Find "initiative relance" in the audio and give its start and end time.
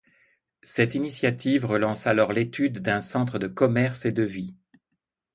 0.95-2.07